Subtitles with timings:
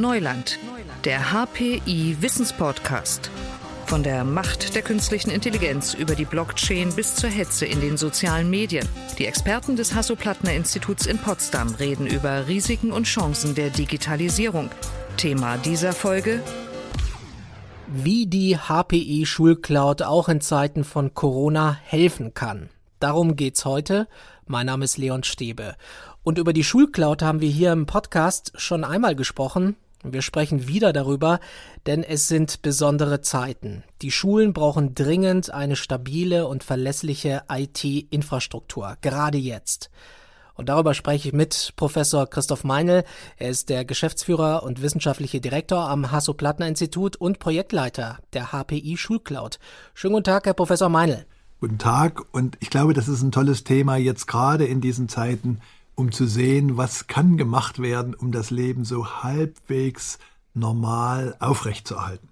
[0.00, 0.58] Neuland,
[1.04, 3.30] der HPI Wissenspodcast.
[3.84, 8.48] Von der Macht der künstlichen Intelligenz über die Blockchain bis zur Hetze in den sozialen
[8.48, 8.88] Medien.
[9.18, 14.70] Die Experten des Hasso-Plattner-Instituts in Potsdam reden über Risiken und Chancen der Digitalisierung.
[15.16, 16.42] Thema dieser Folge
[17.92, 22.70] wie die HPI Schulcloud auch in Zeiten von Corona helfen kann.
[23.00, 24.06] Darum geht's heute.
[24.46, 25.74] Mein Name ist Leon Stäbe.
[26.22, 29.76] Und über die Schulcloud haben wir hier im Podcast schon einmal gesprochen.
[30.02, 31.40] Wir sprechen wieder darüber,
[31.84, 33.84] denn es sind besondere Zeiten.
[34.00, 39.90] Die Schulen brauchen dringend eine stabile und verlässliche IT-Infrastruktur, gerade jetzt.
[40.54, 43.04] Und darüber spreche ich mit Professor Christoph Meinl.
[43.36, 49.58] Er ist der Geschäftsführer und wissenschaftliche Direktor am Hasso-Plattner-Institut und Projektleiter der HPI Schulcloud.
[49.92, 51.26] Schönen guten Tag, Herr Professor Meinl.
[51.60, 52.22] Guten Tag.
[52.32, 55.60] Und ich glaube, das ist ein tolles Thema jetzt gerade in diesen Zeiten,
[56.00, 60.18] um zu sehen, was kann gemacht werden, um das Leben so halbwegs
[60.54, 62.30] normal aufrechtzuerhalten.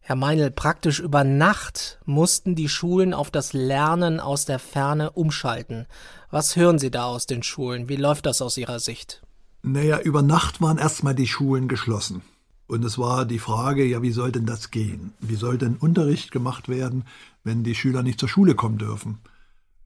[0.00, 5.86] Herr Meinl, praktisch über Nacht mussten die Schulen auf das Lernen aus der Ferne umschalten.
[6.30, 7.90] Was hören Sie da aus den Schulen?
[7.90, 9.22] Wie läuft das aus Ihrer Sicht?
[9.62, 12.22] Naja, über Nacht waren erstmal die Schulen geschlossen.
[12.66, 15.12] Und es war die Frage, ja, wie soll denn das gehen?
[15.20, 17.04] Wie soll denn Unterricht gemacht werden,
[17.44, 19.18] wenn die Schüler nicht zur Schule kommen dürfen?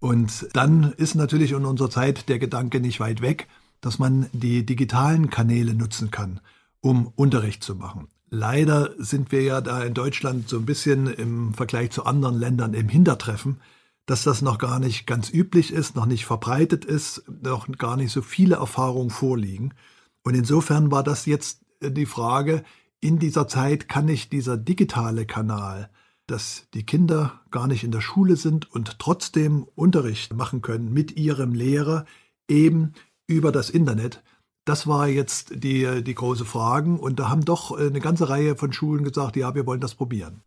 [0.00, 3.48] Und dann ist natürlich in unserer Zeit der Gedanke nicht weit weg,
[3.80, 6.40] dass man die digitalen Kanäle nutzen kann,
[6.80, 8.08] um Unterricht zu machen.
[8.30, 12.74] Leider sind wir ja da in Deutschland so ein bisschen im Vergleich zu anderen Ländern
[12.74, 13.60] im Hintertreffen,
[14.06, 18.12] dass das noch gar nicht ganz üblich ist, noch nicht verbreitet ist, noch gar nicht
[18.12, 19.74] so viele Erfahrungen vorliegen.
[20.22, 22.64] Und insofern war das jetzt die Frage,
[23.00, 25.90] in dieser Zeit kann ich dieser digitale Kanal,
[26.30, 31.16] dass die Kinder gar nicht in der Schule sind und trotzdem Unterricht machen können mit
[31.16, 32.04] ihrem Lehrer,
[32.48, 32.92] eben
[33.26, 34.22] über das Internet,
[34.64, 36.92] das war jetzt die, die große Frage.
[36.92, 40.42] Und da haben doch eine ganze Reihe von Schulen gesagt, ja, wir wollen das probieren.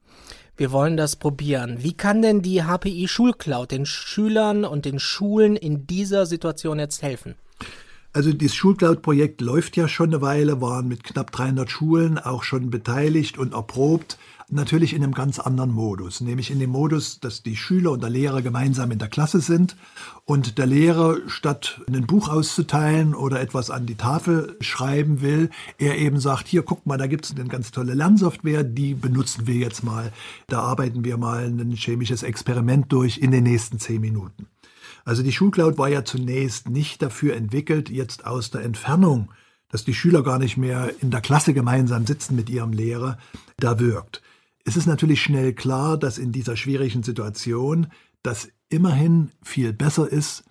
[0.56, 1.78] Wir wollen das probieren.
[1.82, 7.02] Wie kann denn die HPI Schulcloud den Schülern und den Schulen in dieser Situation jetzt
[7.02, 7.36] helfen?
[8.16, 12.70] Also das Schulcloud-Projekt läuft ja schon eine Weile, waren mit knapp 300 Schulen auch schon
[12.70, 14.20] beteiligt und erprobt
[14.50, 18.12] natürlich in einem ganz anderen Modus, nämlich in dem Modus, dass die Schüler und der
[18.12, 19.76] Lehrer gemeinsam in der Klasse sind
[20.26, 25.50] und der Lehrer statt ein Buch auszuteilen oder etwas an die Tafel schreiben will,
[25.80, 29.48] er eben sagt, hier guck mal, da gibt es eine ganz tolle Lernsoftware, die benutzen
[29.48, 30.14] wir jetzt mal,
[30.48, 34.46] da arbeiten wir mal ein chemisches Experiment durch in den nächsten zehn Minuten.
[35.06, 39.30] Also die Schulcloud war ja zunächst nicht dafür entwickelt, jetzt aus der Entfernung
[39.74, 43.18] dass die Schüler gar nicht mehr in der Klasse gemeinsam sitzen mit ihrem Lehrer,
[43.58, 44.22] da wirkt.
[44.66, 47.88] Es ist natürlich schnell klar, dass in dieser schwierigen Situation
[48.22, 50.44] das immerhin viel besser ist,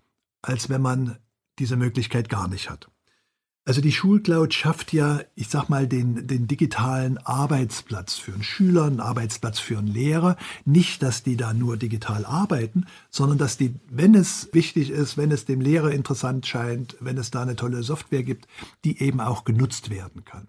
[0.43, 1.19] als wenn man
[1.61, 2.91] diese Möglichkeit gar nicht hat.
[3.65, 8.84] Also die Schulcloud schafft ja, ich sag mal, den, den digitalen Arbeitsplatz für einen Schüler,
[8.84, 10.37] einen Arbeitsplatz für einen Lehrer.
[10.65, 15.31] Nicht, dass die da nur digital arbeiten, sondern dass die, wenn es wichtig ist, wenn
[15.31, 18.49] es dem Lehrer interessant scheint, wenn es da eine tolle Software gibt,
[18.84, 20.49] die eben auch genutzt werden kann.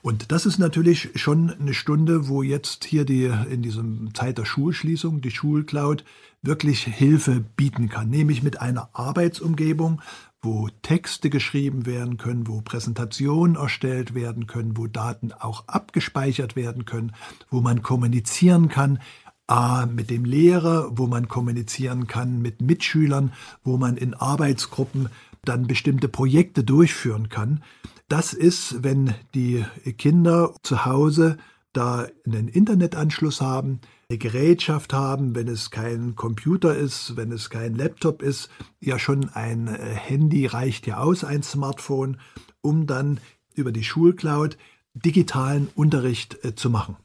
[0.00, 4.46] Und das ist natürlich schon eine Stunde, wo jetzt hier die, in diesem Zeit der
[4.46, 6.04] Schulschließung, die Schulcloud
[6.40, 10.00] wirklich Hilfe bieten kann, nämlich mit einer Arbeitsumgebung,
[10.44, 16.84] wo Texte geschrieben werden können, wo Präsentationen erstellt werden können, wo Daten auch abgespeichert werden
[16.84, 17.14] können,
[17.50, 18.98] wo man kommunizieren kann,
[19.46, 23.32] A, mit dem Lehrer, wo man kommunizieren kann mit Mitschülern,
[23.62, 25.08] wo man in Arbeitsgruppen
[25.44, 27.62] dann bestimmte Projekte durchführen kann.
[28.08, 29.64] Das ist, wenn die
[29.98, 31.36] Kinder zu Hause
[31.76, 37.74] da einen Internetanschluss haben, eine Gerätschaft haben, wenn es kein Computer ist, wenn es kein
[37.74, 38.48] Laptop ist,
[38.80, 42.18] ja schon ein äh, Handy reicht ja aus, ein Smartphone,
[42.60, 43.20] um dann
[43.54, 44.56] über die Schulcloud
[44.94, 46.96] digitalen Unterricht äh, zu machen.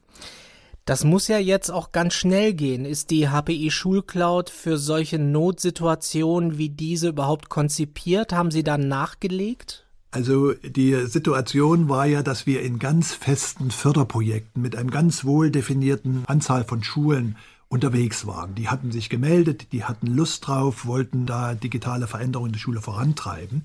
[0.85, 2.85] Das muss ja jetzt auch ganz schnell gehen.
[2.85, 8.33] Ist die HPI Schulcloud für solche Notsituationen wie diese überhaupt konzipiert?
[8.33, 9.85] Haben Sie da nachgelegt?
[10.11, 15.51] Also die Situation war ja, dass wir in ganz festen Förderprojekten mit einem ganz wohl
[15.51, 17.35] definierten Anzahl von Schulen
[17.67, 18.55] unterwegs waren.
[18.55, 22.81] Die hatten sich gemeldet, die hatten Lust drauf, wollten da digitale Veränderungen in der Schule
[22.81, 23.63] vorantreiben.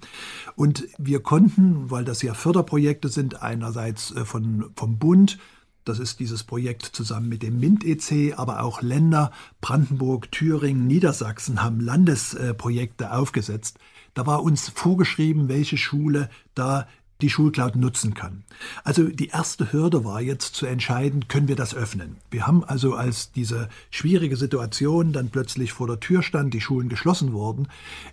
[0.55, 5.39] Und wir konnten, weil das ja Förderprojekte sind, einerseits äh, von, vom Bund,
[5.87, 11.81] das ist dieses Projekt zusammen mit dem MINT-EC, aber auch Länder, Brandenburg, Thüringen, Niedersachsen haben
[11.81, 13.79] Landesprojekte aufgesetzt.
[14.15, 16.87] Da war uns vorgeschrieben, welche Schule da
[17.21, 18.45] die Schulcloud nutzen kann.
[18.83, 22.17] Also die erste Hürde war jetzt zu entscheiden, können wir das öffnen.
[22.31, 26.89] Wir haben also, als diese schwierige Situation dann plötzlich vor der Tür stand, die Schulen
[26.89, 27.69] geschlossen wurden,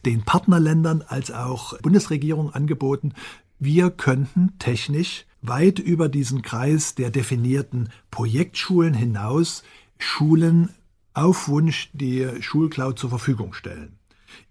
[0.05, 3.13] den Partnerländern als auch Bundesregierung angeboten,
[3.59, 9.63] wir könnten technisch weit über diesen Kreis der definierten Projektschulen hinaus
[9.97, 10.69] Schulen
[11.13, 13.97] auf Wunsch die Schulcloud zur Verfügung stellen.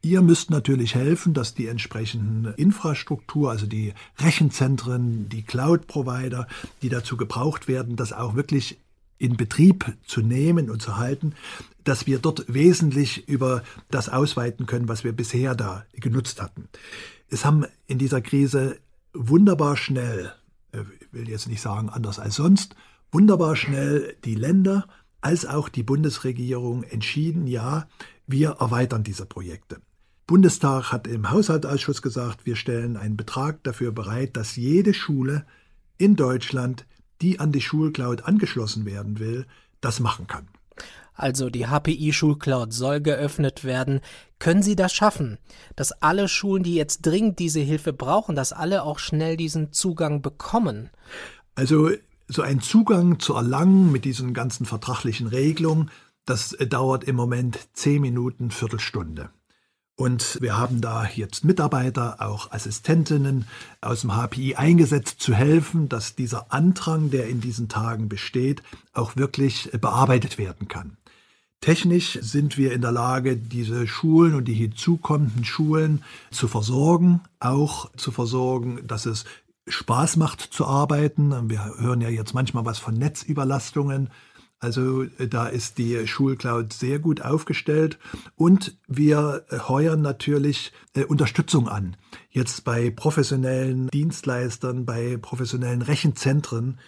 [0.03, 6.47] Ihr müsst natürlich helfen, dass die entsprechenden Infrastruktur, also die Rechenzentren, die Cloud-Provider,
[6.83, 8.79] die dazu gebraucht werden, das auch wirklich
[9.19, 11.35] in Betrieb zu nehmen und zu halten,
[11.85, 16.69] dass wir dort wesentlich über das ausweiten können, was wir bisher da genutzt hatten.
[17.29, 18.79] Es haben in dieser Krise
[19.13, 20.33] wunderbar schnell,
[20.73, 22.75] äh, ich will jetzt nicht sagen anders als sonst,
[23.13, 24.87] wunderbar schnell die Länder
[25.21, 27.87] als auch die Bundesregierung entschieden, ja,
[28.31, 29.81] wir erweitern diese Projekte.
[30.27, 35.45] Bundestag hat im Haushaltsausschuss gesagt, wir stellen einen Betrag dafür bereit, dass jede Schule
[35.99, 36.87] in Deutschland,
[37.21, 39.47] die an die Schulcloud angeschlossen werden will,
[39.81, 40.49] das machen kann.
[41.15, 44.01] Also die HPI Schulcloud soll geöffnet werden.
[44.39, 45.39] Können Sie das schaffen,
[45.77, 50.23] dass alle Schulen, die jetzt dringend diese Hilfe brauchen, dass alle auch schnell diesen Zugang
[50.23, 50.89] bekommen?
[51.57, 51.91] Also
[52.27, 55.91] so ein Zugang zu erlangen mit diesen ganzen vertraglichen Regelungen,
[56.31, 59.31] das dauert im Moment zehn Minuten, Viertelstunde.
[59.97, 63.47] Und wir haben da jetzt Mitarbeiter, auch Assistentinnen
[63.81, 68.63] aus dem HPI eingesetzt, zu helfen, dass dieser Andrang, der in diesen Tagen besteht,
[68.95, 70.97] auch wirklich bearbeitet werden kann.
[71.61, 77.91] Technisch sind wir in der Lage, diese Schulen und die hinzukommenden Schulen zu versorgen, auch
[77.97, 79.27] zu versorgen, dass es
[79.69, 81.51] Spaß macht zu arbeiten.
[81.51, 84.11] Wir hören ja jetzt manchmal was von Netzüberlastungen.
[84.61, 87.99] Also äh, da ist die Schulcloud sehr gut aufgestellt
[88.37, 91.97] und wir äh, heuern natürlich äh, Unterstützung an.
[92.31, 96.79] Jetzt bei professionellen Dienstleistern, bei professionellen Rechenzentren,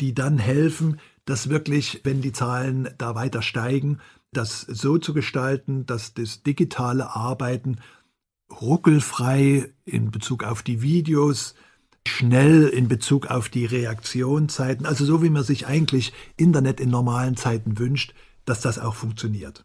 [0.00, 3.98] die dann helfen, dass wirklich, wenn die Zahlen da weiter steigen,
[4.32, 7.78] das so zu gestalten, dass das digitale Arbeiten
[8.60, 11.54] ruckelfrei in Bezug auf die Videos,
[12.06, 17.36] schnell in Bezug auf die Reaktionszeiten, also so wie man sich eigentlich Internet in normalen
[17.36, 18.14] Zeiten wünscht,
[18.44, 19.64] dass das auch funktioniert.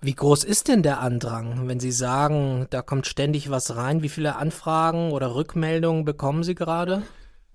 [0.00, 4.02] Wie groß ist denn der Andrang, wenn Sie sagen, da kommt ständig was rein?
[4.02, 7.02] Wie viele Anfragen oder Rückmeldungen bekommen Sie gerade?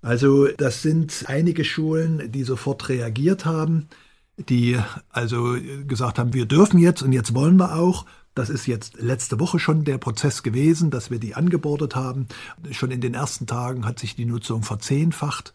[0.02, 3.88] Also das sind einige Schulen, die sofort reagiert haben,
[4.36, 4.78] die
[5.08, 5.56] also
[5.88, 8.04] gesagt haben, wir dürfen jetzt und jetzt wollen wir auch.
[8.34, 12.26] Das ist jetzt letzte Woche schon der Prozess gewesen, dass wir die angebordet haben.
[12.72, 15.52] Schon in den ersten Tagen hat sich die Nutzung verzehnfacht.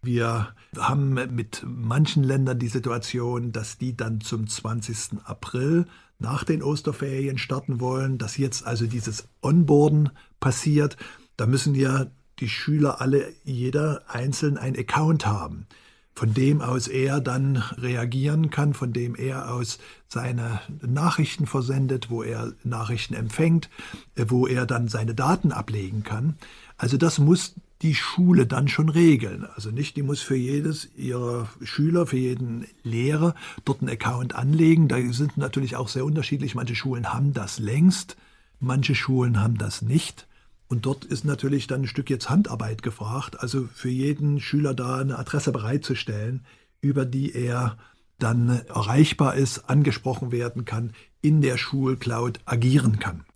[0.00, 5.20] Wir haben mit manchen Ländern die Situation, dass die dann zum 20.
[5.24, 5.86] April
[6.18, 10.96] nach den Osterferien starten wollen, dass jetzt also dieses Onboarden passiert.
[11.36, 12.06] Da müssen ja
[12.38, 15.66] die Schüler alle, jeder einzeln ein Account haben
[16.14, 19.78] von dem aus er dann reagieren kann, von dem er aus
[20.08, 23.70] seine Nachrichten versendet, wo er Nachrichten empfängt,
[24.14, 26.36] äh, wo er dann seine Daten ablegen kann.
[26.76, 29.46] Also das muss die Schule dann schon regeln.
[29.54, 34.88] Also nicht, die muss für jedes ihrer Schüler, für jeden Lehrer dort einen Account anlegen.
[34.88, 36.54] Da sind natürlich auch sehr unterschiedlich.
[36.54, 38.16] Manche Schulen haben das längst,
[38.60, 40.28] manche Schulen haben das nicht.
[40.72, 45.00] Und dort ist natürlich dann ein Stück jetzt Handarbeit gefragt, also für jeden Schüler da
[45.00, 46.46] eine Adresse bereitzustellen,
[46.80, 47.76] über die er
[48.18, 53.26] dann erreichbar ist, angesprochen werden kann, in der Schulcloud agieren kann.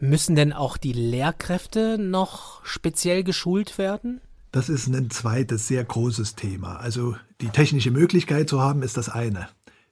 [0.00, 4.20] Müssen denn auch die Lehrkräfte noch speziell geschult werden?
[4.50, 6.78] Das ist ein zweites sehr großes Thema.
[6.78, 9.48] Also die technische Möglichkeit zu haben, ist das eine.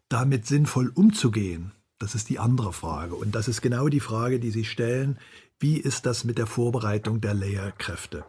[0.09, 1.71] Damit sinnvoll umzugehen,
[2.01, 3.15] das ist die andere Frage.
[3.15, 5.19] Und das ist genau die Frage, die Sie stellen.
[5.61, 8.25] Wie ist das mit der Vorbereitung der Lehrkräfte?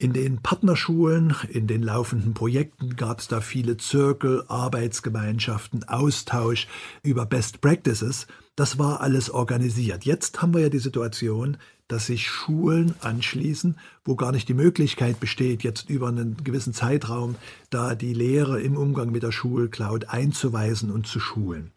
[0.00, 6.68] In den Partnerschulen, in den laufenden Projekten gab es da viele Zirkel, Arbeitsgemeinschaften, Austausch
[7.02, 8.26] über Best Practices.
[8.54, 10.04] Das war alles organisiert.
[10.04, 11.56] Jetzt haben wir ja die Situation,
[11.88, 17.36] dass sich Schulen anschließen, wo gar nicht die Möglichkeit besteht, jetzt über einen gewissen Zeitraum
[17.70, 21.72] da die Lehre im Umgang mit der Schulcloud einzuweisen und zu schulen.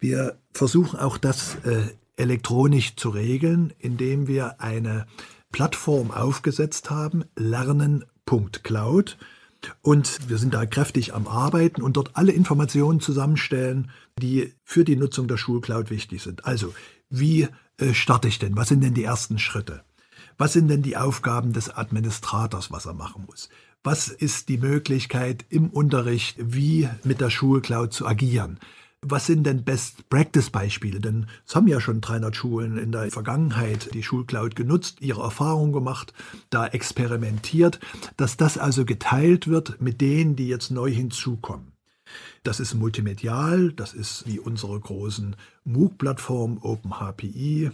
[0.00, 1.82] Wir versuchen auch das äh,
[2.20, 5.06] elektronisch zu regeln, indem wir eine
[5.50, 9.16] Plattform aufgesetzt haben, lernen.cloud.
[9.82, 14.96] Und wir sind da kräftig am Arbeiten und dort alle Informationen zusammenstellen, die für die
[14.96, 16.46] Nutzung der Schulcloud wichtig sind.
[16.46, 16.72] Also,
[17.10, 17.48] wie
[17.78, 18.56] äh, starte ich denn?
[18.56, 19.82] Was sind denn die ersten Schritte?
[20.38, 23.50] Was sind denn die Aufgaben des Administrators, was er machen muss?
[23.82, 28.58] Was ist die Möglichkeit im Unterricht, wie mit der Schulcloud zu agieren?
[29.02, 31.00] Was sind denn Best-Practice-Beispiele?
[31.00, 35.72] Denn es haben ja schon 300 Schulen in der Vergangenheit die Schulcloud genutzt, ihre Erfahrungen
[35.72, 36.12] gemacht,
[36.50, 37.80] da experimentiert,
[38.18, 41.72] dass das also geteilt wird mit denen, die jetzt neu hinzukommen.
[42.42, 47.70] Das ist multimedial, das ist wie unsere großen MOOC-Plattformen OpenHPI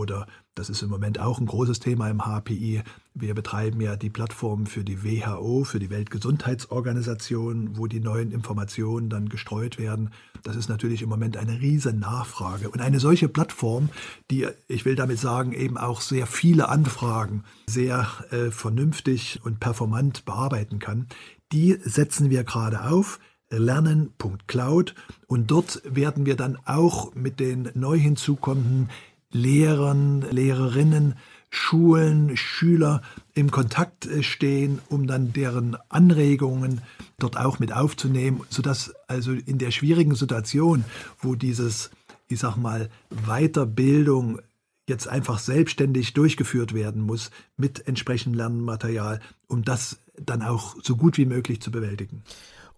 [0.00, 2.82] oder das ist im Moment auch ein großes Thema im HPI.
[3.14, 9.10] Wir betreiben ja die Plattform für die WHO, für die Weltgesundheitsorganisation, wo die neuen Informationen
[9.10, 10.10] dann gestreut werden.
[10.42, 12.70] Das ist natürlich im Moment eine riesen Nachfrage.
[12.70, 13.90] Und eine solche Plattform,
[14.30, 20.24] die, ich will damit sagen, eben auch sehr viele Anfragen sehr äh, vernünftig und performant
[20.24, 21.06] bearbeiten kann,
[21.52, 24.94] die setzen wir gerade auf lernen.cloud
[25.26, 28.88] und dort werden wir dann auch mit den neu hinzukommenden
[29.30, 31.14] Lehrern, Lehrerinnen,
[31.50, 33.02] Schulen, Schüler
[33.34, 36.80] im Kontakt äh, stehen, um dann deren Anregungen
[37.18, 40.84] dort auch mit aufzunehmen, sodass also in der schwierigen Situation,
[41.18, 41.90] wo dieses,
[42.28, 42.88] ich sag mal,
[43.26, 44.40] Weiterbildung
[44.88, 51.16] jetzt einfach selbstständig durchgeführt werden muss mit entsprechendem Lernmaterial, um das dann auch so gut
[51.16, 52.22] wie möglich zu bewältigen.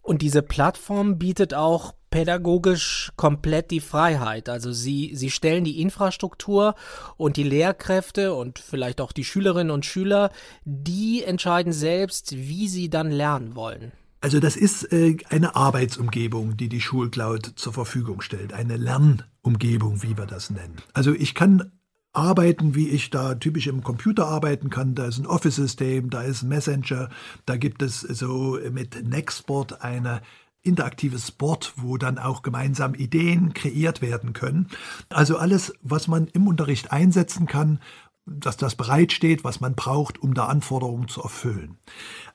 [0.00, 4.48] Und diese Plattform bietet auch pädagogisch komplett die Freiheit.
[4.48, 6.76] Also sie, sie stellen die Infrastruktur
[7.16, 10.30] und die Lehrkräfte und vielleicht auch die Schülerinnen und Schüler,
[10.64, 13.90] die entscheiden selbst, wie sie dann lernen wollen.
[14.20, 20.16] Also das ist äh, eine Arbeitsumgebung, die die Schulcloud zur Verfügung stellt, eine Lernumgebung, wie
[20.16, 20.76] wir das nennen.
[20.92, 21.72] Also ich kann
[22.12, 24.94] arbeiten, wie ich da typisch im Computer arbeiten kann.
[24.94, 27.08] Da ist ein Office-System, da ist ein Messenger,
[27.46, 30.20] da gibt es so mit Nextboard eine
[30.62, 34.68] interaktives Board, wo dann auch gemeinsam Ideen kreiert werden können.
[35.08, 37.80] Also alles, was man im Unterricht einsetzen kann,
[38.24, 41.78] dass das bereitsteht, was man braucht, um da Anforderungen zu erfüllen.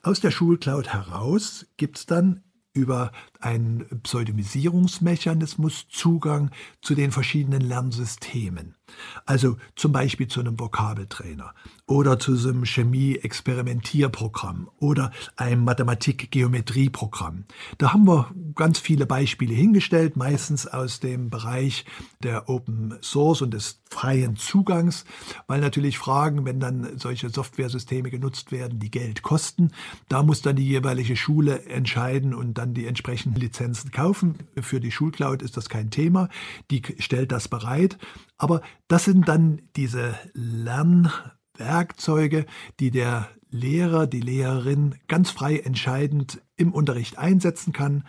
[0.03, 2.43] Aus der Schulcloud heraus gibt es dann
[2.73, 8.76] über einen Pseudomisierungsmechanismus Zugang zu den verschiedenen Lernsystemen.
[9.25, 11.53] Also zum Beispiel zu einem Vokabeltrainer
[11.85, 17.45] oder zu so einem Chemie-Experimentierprogramm oder einem Mathematik-Geometrieprogramm.
[17.77, 21.85] Da haben wir ganz viele Beispiele hingestellt, meistens aus dem Bereich
[22.23, 25.05] der Open Source und des freien Zugangs,
[25.47, 29.71] weil natürlich Fragen, wenn dann solche Softwaresysteme genutzt werden, die Geld kosten,
[30.09, 34.35] da muss dann die jeweilige Schule entscheiden und dann die entsprechenden Lizenzen kaufen.
[34.59, 36.29] Für die Schulcloud ist das kein Thema,
[36.69, 37.97] die stellt das bereit.
[38.37, 42.45] Aber das sind dann diese Lernwerkzeuge,
[42.79, 48.03] die der Lehrer, die Lehrerin ganz frei entscheidend im Unterricht einsetzen kann.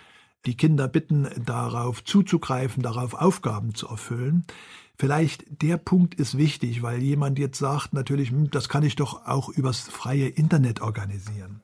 [0.46, 4.44] Die Kinder bitten, darauf zuzugreifen, darauf Aufgaben zu erfüllen.
[4.96, 9.26] Vielleicht der Punkt ist wichtig, weil jemand jetzt sagt, natürlich, hm, das kann ich doch
[9.26, 11.62] auch übers freie Internet organisieren.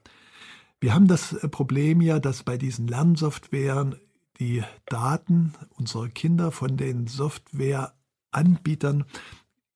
[0.81, 3.97] Wir haben das Problem ja, dass bei diesen Lernsoftwaren
[4.39, 7.95] die Daten unserer Kinder von den Software
[8.35, 9.05] Anbietern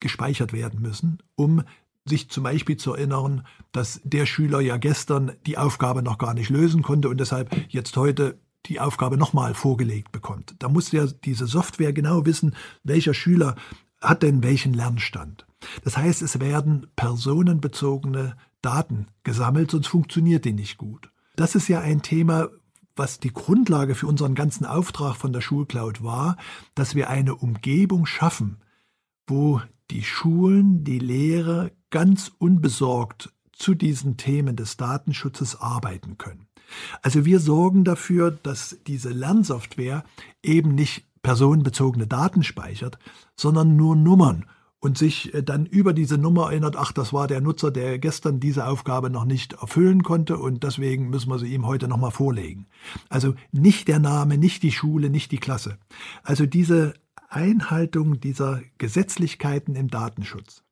[0.00, 1.62] gespeichert werden müssen, um
[2.04, 6.50] sich zum Beispiel zu erinnern, dass der Schüler ja gestern die Aufgabe noch gar nicht
[6.50, 10.56] lösen konnte und deshalb jetzt heute die Aufgabe nochmal vorgelegt bekommt.
[10.58, 13.56] Da muss ja diese Software genau wissen, welcher Schüler
[14.00, 15.46] hat denn welchen Lernstand.
[15.84, 21.10] Das heißt, es werden personenbezogene Daten gesammelt, sonst funktioniert die nicht gut.
[21.36, 22.48] Das ist ja ein Thema,
[22.98, 26.36] was die Grundlage für unseren ganzen Auftrag von der Schulcloud war,
[26.74, 28.58] dass wir eine Umgebung schaffen,
[29.26, 36.46] wo die Schulen, die Lehrer ganz unbesorgt zu diesen Themen des Datenschutzes arbeiten können.
[37.02, 40.04] Also wir sorgen dafür, dass diese Lernsoftware
[40.42, 42.98] eben nicht personenbezogene Daten speichert,
[43.36, 44.46] sondern nur Nummern
[44.80, 48.40] und sich äh, dann über diese Nummer erinnert, ach, das war der Nutzer, der gestern
[48.40, 52.66] diese Aufgabe noch nicht erfüllen konnte und deswegen müssen wir sie ihm heute nochmal vorlegen.
[53.08, 55.78] Also nicht der Name, nicht die Schule, nicht die Klasse.
[56.22, 56.94] Also diese
[57.28, 60.62] Einhaltung dieser Gesetzlichkeiten im Datenschutz.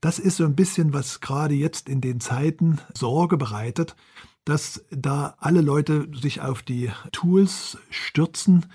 [0.00, 3.96] Das ist so ein bisschen, was gerade jetzt in den Zeiten Sorge bereitet,
[4.44, 8.66] dass da alle Leute sich auf die Tools stürzen,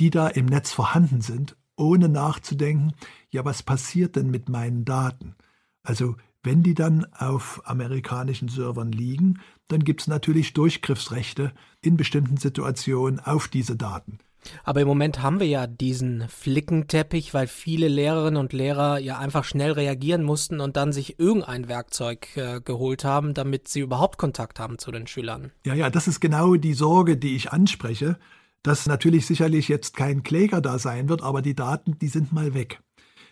[0.00, 2.92] die da im Netz vorhanden sind ohne nachzudenken,
[3.30, 5.34] ja, was passiert denn mit meinen Daten?
[5.82, 12.36] Also wenn die dann auf amerikanischen Servern liegen, dann gibt es natürlich Durchgriffsrechte in bestimmten
[12.36, 14.18] Situationen auf diese Daten.
[14.64, 19.44] Aber im Moment haben wir ja diesen Flickenteppich, weil viele Lehrerinnen und Lehrer ja einfach
[19.44, 24.60] schnell reagieren mussten und dann sich irgendein Werkzeug äh, geholt haben, damit sie überhaupt Kontakt
[24.60, 25.50] haben zu den Schülern.
[25.66, 28.16] Ja, ja, das ist genau die Sorge, die ich anspreche
[28.62, 32.54] dass natürlich sicherlich jetzt kein Kläger da sein wird, aber die Daten, die sind mal
[32.54, 32.80] weg.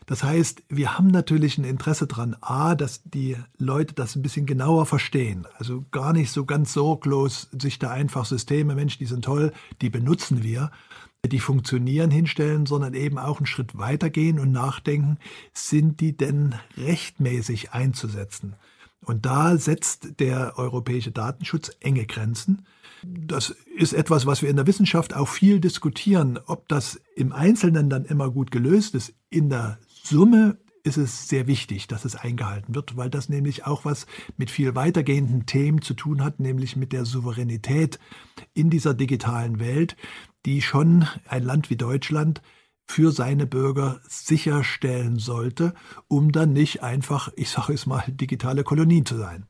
[0.06, 4.46] Das heißt, wir haben natürlich ein Interesse dran, a, dass die Leute das ein bisschen
[4.46, 5.46] genauer verstehen.
[5.58, 9.52] Also gar nicht so ganz sorglos sich da einfach Systeme, Mensch, die sind toll,
[9.82, 10.70] die benutzen wir,
[11.26, 15.18] die funktionieren hinstellen, sondern eben auch einen Schritt weitergehen und nachdenken,
[15.52, 18.54] sind die denn rechtmäßig einzusetzen?
[19.04, 22.66] Und da setzt der europäische Datenschutz enge Grenzen.
[23.26, 26.38] Das ist etwas, was wir in der Wissenschaft auch viel diskutieren.
[26.46, 31.48] Ob das im Einzelnen dann immer gut gelöst ist, in der Summe ist es sehr
[31.48, 35.94] wichtig, dass es eingehalten wird, weil das nämlich auch was mit viel weitergehenden Themen zu
[35.94, 37.98] tun hat, nämlich mit der Souveränität
[38.54, 39.96] in dieser digitalen Welt,
[40.46, 42.40] die schon ein Land wie Deutschland
[42.86, 45.74] für seine Bürger sicherstellen sollte,
[46.06, 49.46] um dann nicht einfach, ich sage es mal, digitale Kolonie zu sein.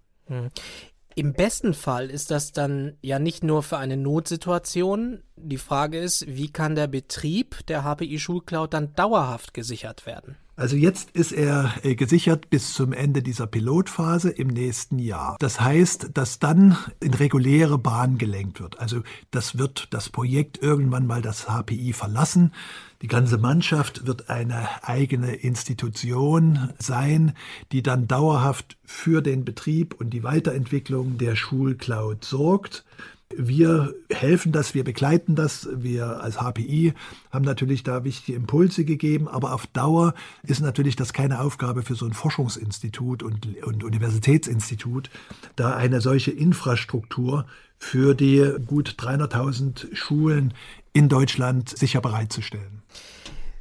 [1.19, 5.23] Im besten Fall ist das dann ja nicht nur für eine Notsituation.
[5.37, 10.37] Die Frage ist, wie kann der Betrieb der HPI Schulcloud dann dauerhaft gesichert werden?
[10.59, 15.37] Also jetzt ist er äh, gesichert bis zum Ende dieser Pilotphase im nächsten Jahr.
[15.39, 18.81] Das heißt, dass dann in reguläre Bahn gelenkt wird.
[18.81, 22.55] Also das wird das Projekt irgendwann mal das HPI verlassen.
[23.03, 27.35] Die ganze Mannschaft wird eine eigene Institution sein,
[27.71, 32.87] die dann dauerhaft für den Betrieb und die Weiterentwicklung der Schulcloud sorgt.
[33.35, 35.69] Wir helfen das, wir begleiten das.
[35.73, 36.95] Wir als HPI
[37.33, 40.15] haben natürlich da wichtige Impulse gegeben, aber auf Dauer
[40.45, 45.11] ist natürlich das keine Aufgabe für so ein Forschungsinstitut und, und Universitätsinstitut,
[45.57, 47.47] da eine solche Infrastruktur
[47.79, 50.55] für die gut 300.000 Schulen
[50.93, 52.83] in Deutschland sicher bereitzustellen.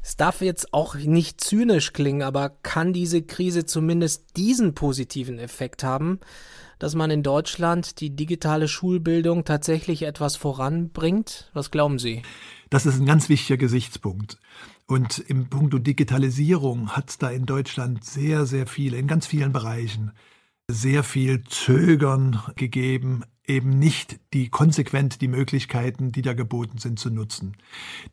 [0.02, 5.84] Es darf jetzt auch nicht zynisch klingen, aber kann diese Krise zumindest diesen positiven Effekt
[5.84, 6.20] haben,
[6.80, 11.50] dass man in Deutschland die digitale Schulbildung tatsächlich etwas voranbringt?
[11.54, 12.22] Was glauben Sie?
[12.70, 14.38] Das ist ein ganz wichtiger Gesichtspunkt.
[14.88, 19.52] Und im Punkt Digitalisierung hat es da in Deutschland sehr, sehr viele, in ganz vielen
[19.52, 20.12] Bereichen,
[20.68, 27.10] sehr viel Zögern gegeben, eben nicht die konsequent die Möglichkeiten, die da geboten sind, zu
[27.10, 27.58] nutzen.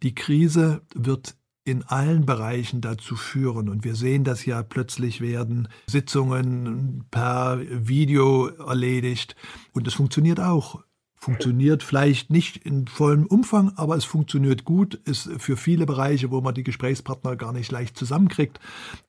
[0.02, 3.68] Die Krise wird in allen Bereichen dazu führen.
[3.68, 9.36] Und wir sehen das ja plötzlich werden Sitzungen per Video erledigt.
[9.72, 10.82] Und es funktioniert auch.
[11.22, 16.40] Funktioniert vielleicht nicht in vollem Umfang, aber es funktioniert gut, ist für viele Bereiche, wo
[16.40, 18.58] man die Gesprächspartner gar nicht leicht zusammenkriegt.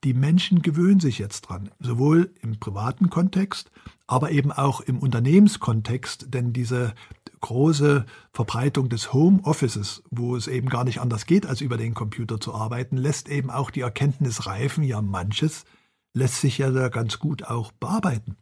[0.03, 3.71] Die Menschen gewöhnen sich jetzt dran, sowohl im privaten Kontext,
[4.05, 6.93] aber eben auch im Unternehmenskontext, denn diese
[7.41, 12.39] große Verbreitung des Homeoffices, wo es eben gar nicht anders geht, als über den Computer
[12.39, 15.65] zu arbeiten, lässt eben auch die Erkenntnis reifen, ja manches
[16.13, 18.37] lässt sich ja da ganz gut auch bearbeiten.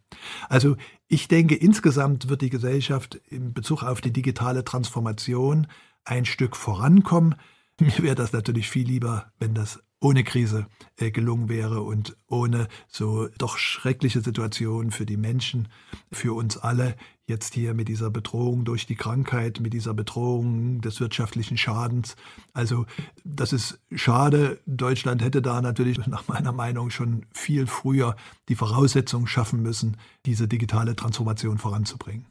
[0.48, 0.76] Also
[1.08, 5.66] ich denke, insgesamt wird die Gesellschaft in Bezug auf die digitale Transformation
[6.04, 7.34] ein Stück vorankommen.
[7.80, 12.68] Mir wäre das natürlich viel lieber, wenn das ohne Krise äh, gelungen wäre und ohne
[12.88, 15.68] so doch schreckliche Situationen für die Menschen,
[16.10, 20.98] für uns alle, jetzt hier mit dieser Bedrohung durch die Krankheit, mit dieser Bedrohung des
[20.98, 22.16] wirtschaftlichen Schadens.
[22.52, 22.84] Also
[23.22, 24.60] das ist schade.
[24.66, 28.16] Deutschland hätte da natürlich nach meiner Meinung schon viel früher
[28.48, 32.26] die Voraussetzungen schaffen müssen, diese digitale Transformation voranzubringen.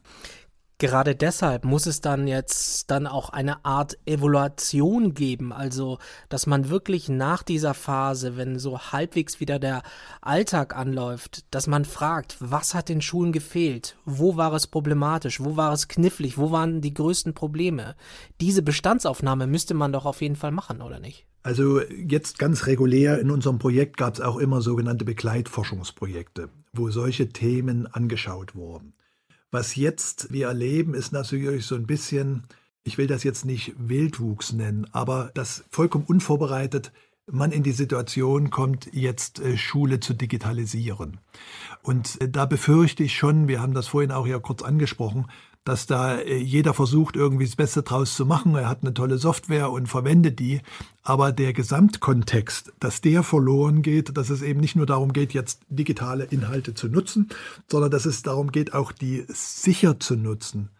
[0.82, 6.70] Gerade deshalb muss es dann jetzt dann auch eine Art Evaluation geben, also dass man
[6.70, 9.84] wirklich nach dieser Phase, wenn so halbwegs wieder der
[10.22, 15.56] Alltag anläuft, dass man fragt, was hat den Schulen gefehlt, wo war es problematisch, wo
[15.56, 17.94] war es knifflig, wo waren die größten Probleme.
[18.40, 21.26] Diese Bestandsaufnahme müsste man doch auf jeden Fall machen, oder nicht?
[21.44, 27.28] Also jetzt ganz regulär in unserem Projekt gab es auch immer sogenannte Begleitforschungsprojekte, wo solche
[27.28, 28.94] Themen angeschaut wurden.
[29.52, 32.44] Was jetzt wir erleben, ist natürlich so ein bisschen,
[32.84, 36.90] ich will das jetzt nicht Wildwuchs nennen, aber dass vollkommen unvorbereitet
[37.30, 41.20] man in die Situation kommt, jetzt äh, Schule zu digitalisieren.
[41.82, 45.26] Und äh, da befürchte ich schon, wir haben das vorhin auch ja kurz angesprochen,
[45.64, 48.54] dass da äh, jeder versucht, irgendwie das Beste draus zu machen.
[48.54, 50.60] Er hat eine tolle Software und verwendet die.
[51.02, 55.62] Aber der Gesamtkontext, dass der verloren geht, dass es eben nicht nur darum geht, jetzt
[55.68, 57.28] digitale Inhalte zu nutzen,
[57.68, 60.70] sondern dass es darum geht, auch die sicher zu nutzen,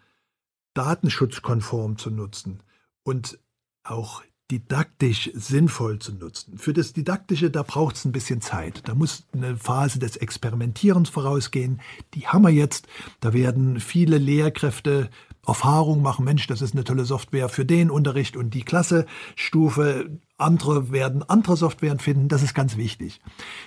[0.75, 2.61] datenschutzkonform zu nutzen
[3.05, 3.39] und
[3.85, 6.59] auch didaktisch sinnvoll zu nutzen.
[6.59, 8.83] Für das Didaktische, da braucht es ein bisschen Zeit.
[8.87, 11.81] Da muss eine Phase des Experimentierens vorausgehen.
[12.15, 12.87] Die haben wir jetzt.
[13.21, 15.09] Da werden viele Lehrkräfte
[15.47, 16.25] Erfahrung machen.
[16.25, 20.19] Mensch, das ist eine tolle Software für den Unterricht und die Klassestufe.
[20.37, 22.29] Andere werden andere Softwaren finden.
[22.29, 23.21] Das ist ganz wichtig.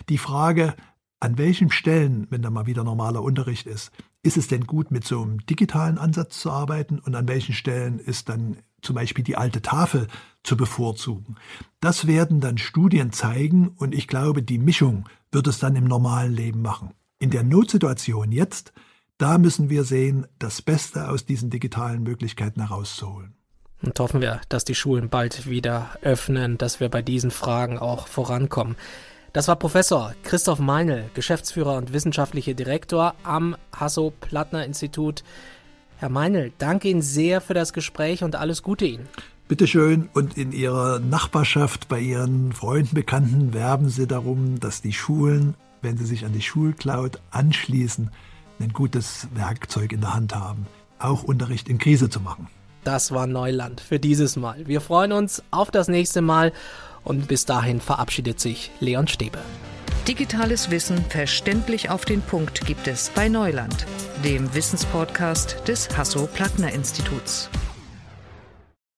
[0.09, 0.75] Die Frage,
[1.19, 3.91] an welchen Stellen, wenn da mal wieder normaler Unterricht ist,
[4.25, 7.99] ist es denn gut, mit so einem digitalen Ansatz zu arbeiten und an welchen Stellen
[7.99, 10.07] ist dann zum Beispiel die alte Tafel
[10.43, 11.35] zu bevorzugen.
[11.79, 16.33] Das werden dann Studien zeigen und ich glaube, die Mischung wird es dann im normalen
[16.33, 16.93] Leben machen.
[17.19, 18.73] In der Notsituation jetzt,
[19.17, 23.35] da müssen wir sehen, das Beste aus diesen digitalen Möglichkeiten herauszuholen.
[23.83, 28.07] Und hoffen wir, dass die Schulen bald wieder öffnen, dass wir bei diesen Fragen auch
[28.07, 28.75] vorankommen.
[29.35, 35.25] Das war Professor Christoph Meinl, Geschäftsführer und wissenschaftlicher Direktor am Hasso-Plattner-Institut.
[35.97, 39.09] Herr Meinl, danke Ihnen sehr für das Gespräch und alles Gute Ihnen.
[39.49, 44.93] Bitte schön und in Ihrer Nachbarschaft, bei Ihren Freunden, Bekannten werben Sie darum, dass die
[44.93, 48.11] Schulen, wenn sie sich an die Schulcloud anschließen,
[48.61, 50.65] ein gutes Werkzeug in der Hand haben,
[50.97, 52.47] auch Unterricht in Krise zu machen.
[52.85, 54.65] Das war Neuland für dieses Mal.
[54.65, 56.53] Wir freuen uns auf das nächste Mal
[57.05, 59.39] und bis dahin verabschiedet sich Leon Stäbe.
[60.07, 63.87] Digitales Wissen verständlich auf den Punkt gibt es bei Neuland,
[64.23, 67.49] dem Wissenspodcast des Hasso-Plattner-Instituts.